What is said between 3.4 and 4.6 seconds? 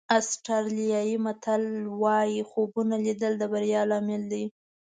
بریا لامل دي.